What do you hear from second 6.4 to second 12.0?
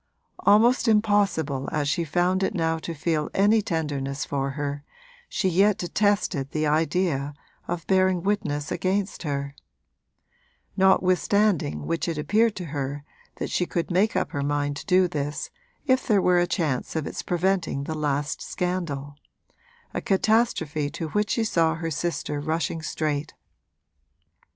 the idea of bearing witness against her: notwithstanding